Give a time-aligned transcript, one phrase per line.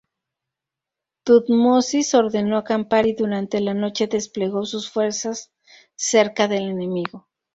[1.23, 5.51] Tutmosis ordenó acampar y durante la noche desplegó sus fuerzas
[5.93, 7.29] cerca del enemigo.